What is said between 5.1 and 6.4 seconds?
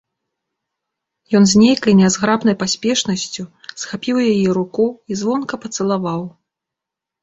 звонка пацалаваў.